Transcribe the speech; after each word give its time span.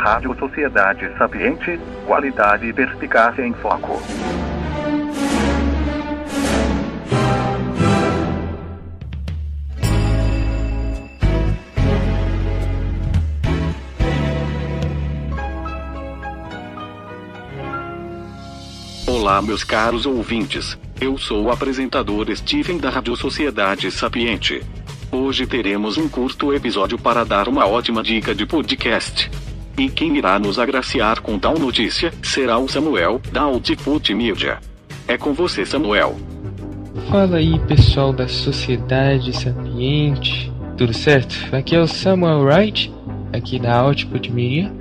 Rádio 0.00 0.34
Sociedade 0.38 1.12
Sapiente, 1.18 1.78
qualidade 2.06 2.66
e 2.66 2.72
perspicácia 2.72 3.46
em 3.46 3.52
foco. 3.52 4.00
Olá, 19.06 19.42
meus 19.42 19.62
caros 19.62 20.06
ouvintes. 20.06 20.78
Eu 20.98 21.18
sou 21.18 21.44
o 21.44 21.52
apresentador 21.52 22.34
Steven 22.34 22.78
da 22.78 22.88
Rádio 22.88 23.14
Sociedade 23.16 23.90
Sapiente. 23.90 24.62
Hoje 25.12 25.46
teremos 25.46 25.98
um 25.98 26.08
curto 26.08 26.54
episódio 26.54 26.98
para 26.98 27.22
dar 27.22 27.48
uma 27.48 27.66
ótima 27.66 28.02
dica 28.02 28.34
de 28.34 28.46
podcast. 28.46 29.30
E 29.78 29.88
quem 29.88 30.16
irá 30.16 30.38
nos 30.38 30.58
agraciar 30.58 31.20
com 31.20 31.38
tal 31.38 31.58
notícia 31.58 32.12
será 32.22 32.58
o 32.58 32.68
Samuel, 32.68 33.20
da 33.32 33.42
Output 33.42 34.14
Media. 34.14 34.58
É 35.08 35.16
com 35.16 35.32
você, 35.32 35.64
Samuel. 35.64 36.16
Fala 37.10 37.38
aí, 37.38 37.58
pessoal 37.60 38.12
da 38.12 38.28
Sociedade 38.28 39.32
Sapiente. 39.32 40.52
Tudo 40.76 40.92
certo? 40.92 41.34
Aqui 41.54 41.74
é 41.74 41.80
o 41.80 41.86
Samuel 41.86 42.42
Wright, 42.42 42.92
aqui 43.32 43.58
da 43.58 43.76
Output 43.80 44.30
Media. 44.30 44.72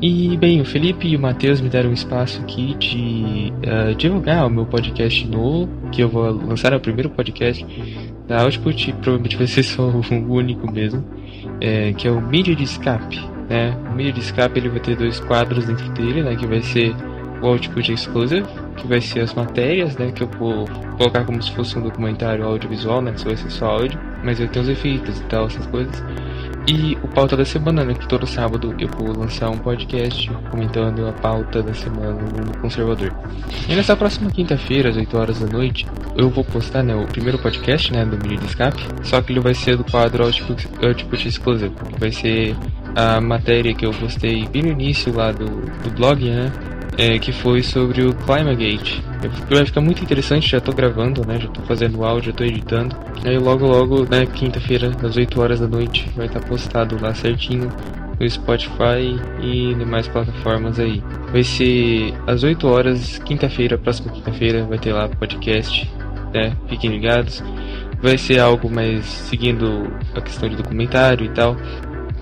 E 0.00 0.36
bem, 0.36 0.60
o 0.60 0.64
Felipe 0.64 1.08
e 1.08 1.16
o 1.16 1.20
Matheus 1.20 1.60
me 1.60 1.68
deram 1.68 1.90
um 1.90 1.92
espaço 1.92 2.40
aqui 2.40 2.74
de 2.76 3.52
uh, 3.66 3.94
divulgar 3.96 4.46
o 4.46 4.50
meu 4.50 4.64
podcast 4.64 5.26
novo, 5.26 5.68
que 5.90 6.02
eu 6.02 6.08
vou 6.08 6.30
lançar 6.30 6.72
o 6.72 6.78
primeiro 6.78 7.10
podcast 7.10 7.66
da 8.28 8.42
Output, 8.42 8.92
provavelmente 8.92 9.36
vai 9.36 9.46
ser 9.48 9.64
só 9.64 9.88
o 9.90 10.32
único 10.32 10.70
mesmo, 10.70 11.04
é, 11.60 11.92
que 11.94 12.06
é 12.06 12.10
o 12.10 12.20
Mídia 12.20 12.54
de 12.54 12.62
Escape. 12.62 13.20
Né? 13.48 13.74
O 13.90 13.94
Mídia 13.94 14.12
de 14.12 14.20
Escape 14.20 14.58
ele 14.58 14.68
vai 14.68 14.80
ter 14.80 14.96
dois 14.96 15.20
quadros 15.20 15.66
dentro 15.66 15.88
dele, 15.92 16.22
né, 16.22 16.36
que 16.36 16.46
vai 16.46 16.60
ser 16.60 16.94
o 17.40 17.46
Output 17.46 17.92
Exclusive, 17.92 18.46
que 18.76 18.86
vai 18.86 19.00
ser 19.00 19.20
as 19.20 19.32
matérias, 19.32 19.96
né, 19.96 20.12
que 20.12 20.22
eu 20.22 20.28
vou 20.38 20.66
colocar 20.96 21.24
como 21.24 21.42
se 21.42 21.52
fosse 21.52 21.78
um 21.78 21.82
documentário 21.82 22.44
audiovisual, 22.44 23.00
né, 23.00 23.12
só 23.16 23.26
vai 23.26 23.36
ser 23.36 23.50
só 23.50 23.66
áudio, 23.66 23.98
mas 24.22 24.38
vai 24.38 24.48
ter 24.48 24.60
os 24.60 24.68
efeitos 24.68 25.20
e 25.20 25.24
tal, 25.24 25.46
essas 25.46 25.66
coisas. 25.66 26.02
E 26.70 26.98
o 27.02 27.08
pauta 27.08 27.34
da 27.34 27.46
semana, 27.46 27.82
né? 27.82 27.94
Que 27.94 28.06
todo 28.06 28.26
sábado 28.26 28.74
eu 28.78 28.88
vou 28.88 29.16
lançar 29.16 29.48
um 29.48 29.56
podcast 29.56 30.30
comentando 30.50 31.08
a 31.08 31.12
pauta 31.12 31.62
da 31.62 31.72
semana 31.72 32.12
no 32.12 32.58
Conservador. 32.58 33.10
E 33.66 33.74
nessa 33.74 33.96
próxima 33.96 34.30
quinta-feira, 34.30 34.90
às 34.90 34.96
8 34.96 35.16
horas 35.16 35.40
da 35.40 35.46
noite, 35.46 35.86
eu 36.14 36.28
vou 36.28 36.44
postar 36.44 36.82
né, 36.82 36.94
o 36.94 37.06
primeiro 37.06 37.38
podcast 37.38 37.90
né, 37.90 38.04
do 38.04 38.18
Mini 38.18 38.36
de 38.36 38.44
Escape. 38.44 38.82
Só 39.02 39.22
que 39.22 39.32
ele 39.32 39.40
vai 39.40 39.54
ser 39.54 39.78
do 39.78 39.84
quadro 39.84 40.22
Output, 40.24 40.68
Output 40.84 41.26
Exclusive. 41.26 41.74
Que 41.74 41.98
vai 41.98 42.12
ser 42.12 42.54
a 42.98 43.20
matéria 43.20 43.74
que 43.74 43.86
eu 43.86 43.92
postei 43.92 44.46
bem 44.48 44.62
no 44.62 44.68
início 44.68 45.14
lá 45.14 45.30
do, 45.30 45.46
do 45.46 45.90
blog, 45.90 46.28
né? 46.28 46.52
é, 46.98 47.16
que 47.16 47.30
foi 47.30 47.62
sobre 47.62 48.02
o 48.02 48.12
Climagate. 48.12 49.02
Vai 49.48 49.64
ficar 49.64 49.80
muito 49.80 50.02
interessante, 50.02 50.50
já 50.50 50.60
tô 50.60 50.72
gravando, 50.72 51.24
né? 51.24 51.38
Já 51.38 51.48
tô 51.48 51.62
fazendo 51.62 52.04
áudio, 52.04 52.32
já 52.32 52.36
tô 52.36 52.42
editando. 52.42 52.96
Aí 53.24 53.38
logo 53.38 53.66
logo, 53.66 54.04
né, 54.10 54.26
quinta-feira, 54.26 54.90
às 55.02 55.16
8 55.16 55.40
horas 55.40 55.60
da 55.60 55.68
noite, 55.68 56.10
vai 56.16 56.26
estar 56.26 56.40
tá 56.40 56.46
postado 56.46 57.00
lá 57.00 57.14
certinho 57.14 57.70
no 58.18 58.28
Spotify 58.28 59.16
e 59.40 59.74
demais 59.76 60.08
plataformas 60.08 60.80
aí. 60.80 61.00
Vai 61.30 61.44
ser 61.44 62.12
às 62.26 62.42
8 62.42 62.66
horas, 62.66 63.18
quinta-feira, 63.18 63.78
próxima 63.78 64.12
quinta-feira, 64.12 64.64
vai 64.64 64.78
ter 64.78 64.92
lá 64.92 65.08
podcast, 65.08 65.88
né? 66.34 66.56
Fiquem 66.68 66.90
ligados. 66.90 67.44
Vai 68.02 68.18
ser 68.18 68.40
algo 68.40 68.68
mais 68.68 69.04
seguindo 69.04 69.88
a 70.14 70.20
questão 70.20 70.48
de 70.48 70.56
documentário 70.56 71.26
e 71.26 71.30
tal. 71.30 71.56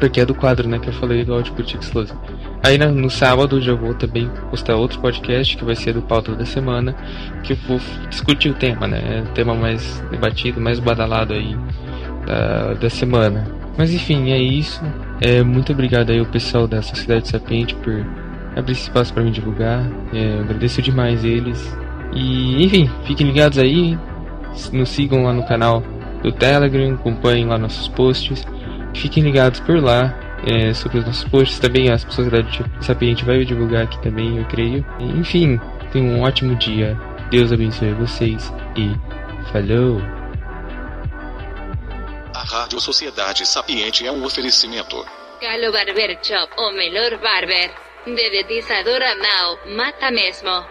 Porque 0.00 0.20
é 0.20 0.24
do 0.24 0.34
quadro, 0.34 0.66
né, 0.66 0.78
que 0.78 0.88
eu 0.88 0.94
falei 0.94 1.24
do 1.24 1.34
Output 1.34 1.76
Exclusive. 1.76 2.18
Aí 2.62 2.78
no 2.78 3.10
sábado 3.10 3.60
já 3.60 3.74
vou 3.74 3.94
também 3.94 4.30
postar 4.50 4.74
outro 4.76 4.98
podcast 4.98 5.56
que 5.56 5.64
vai 5.64 5.76
ser 5.76 5.92
do 5.92 6.02
pauta 6.02 6.34
da 6.34 6.46
semana, 6.46 6.96
que 7.44 7.52
eu 7.52 7.56
vou 7.68 7.78
discutir 8.08 8.48
o 8.48 8.54
tema, 8.54 8.86
né? 8.88 9.24
O 9.28 9.32
tema 9.34 9.54
mais 9.54 10.02
debatido, 10.10 10.60
mais 10.60 10.80
badalado 10.80 11.34
aí 11.34 11.54
da, 12.26 12.74
da 12.74 12.90
semana. 12.90 13.46
Mas 13.76 13.92
enfim, 13.92 14.30
é 14.30 14.38
isso. 14.38 14.82
É, 15.20 15.42
muito 15.42 15.72
obrigado 15.72 16.10
aí 16.10 16.18
ao 16.18 16.26
pessoal 16.26 16.66
da 16.66 16.82
Sociedade 16.82 17.28
Sapiente 17.28 17.74
por 17.76 18.04
abrir 18.56 18.72
espaço 18.72 19.12
para 19.12 19.22
me 19.22 19.30
divulgar. 19.30 19.86
É, 20.12 20.36
eu 20.36 20.40
agradeço 20.40 20.82
demais 20.82 21.24
eles. 21.24 21.76
E 22.12 22.64
enfim, 22.64 22.90
fiquem 23.04 23.26
ligados 23.26 23.58
aí. 23.58 23.98
Nos 24.72 24.88
sigam 24.88 25.24
lá 25.24 25.32
no 25.32 25.46
canal 25.46 25.82
do 26.22 26.32
Telegram, 26.32 26.94
acompanhem 26.94 27.46
lá 27.46 27.56
nossos 27.56 27.88
posts. 27.88 28.46
Fiquem 28.94 29.22
ligados 29.22 29.60
por 29.60 29.82
lá 29.82 30.14
é, 30.46 30.72
sobre 30.74 30.98
os 30.98 31.06
nossos 31.06 31.24
posts. 31.24 31.58
Também 31.58 31.90
as 31.90 32.04
pessoas 32.04 32.30
da 32.30 32.38
Sapiente 32.80 33.24
vai 33.24 33.44
divulgar 33.44 33.84
aqui 33.84 34.00
também, 34.02 34.38
eu 34.38 34.44
creio. 34.46 34.84
Enfim, 34.98 35.60
tenham 35.92 36.18
um 36.18 36.22
ótimo 36.22 36.54
dia. 36.56 36.98
Deus 37.30 37.52
abençoe 37.52 37.92
vocês 37.94 38.52
e 38.76 38.90
falou! 39.52 40.00
A 42.34 42.42
Rádio 42.42 42.80
Sociedade 42.80 43.46
Sapiente 43.46 44.06
é 44.06 44.10
um 44.10 44.24
oferecimento. 44.24 45.04
Galo 45.40 45.72
Barber 45.72 46.18
Shop, 46.22 46.52
o 46.58 46.72
melhor 46.72 47.16
barber. 47.18 47.70
Dedetizadora 48.04 49.14
Now, 49.14 49.76
mata 49.76 50.10
mesmo. 50.10 50.64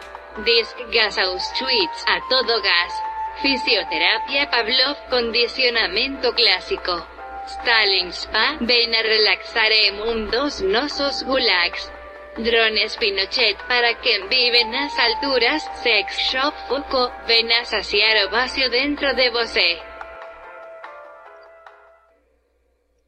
Disc 0.44 0.76
Gasaus 0.92 1.48
Tweets 1.58 2.04
a 2.08 2.20
todo 2.22 2.62
gas. 2.62 2.94
Fisioterapia 3.42 4.48
Pavlov, 4.48 4.98
condicionamento 5.10 6.34
clásico. 6.34 7.19
Stalin 7.50 8.10
Spa, 8.10 8.58
ven 8.60 8.94
a 8.94 9.02
relaxar 9.02 9.72
en 9.72 9.98
mundos 9.98 10.62
nosos 10.62 11.24
gulags. 11.24 11.92
Drones 12.38 12.96
Pinochet 12.98 13.58
para 13.68 13.96
quien 14.02 14.30
vive 14.30 14.64
las 14.72 14.98
alturas, 15.00 15.68
Sex 15.82 16.16
Shop 16.32 16.54
Foco, 16.68 17.12
ven 17.28 17.52
a 17.52 17.66
saciar 17.66 18.28
o 18.28 18.30
vacío 18.30 18.70
dentro 18.70 19.14
de 19.14 19.30
vosé. 19.32 19.89